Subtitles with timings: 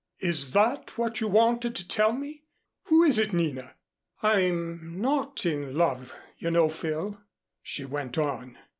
[0.21, 2.43] Is that what you wanted to tell me?
[2.85, 3.75] Who is it, Nina?"
[4.23, 7.21] "I'm not in love, you know, Phil,"
[7.61, 8.57] she went on.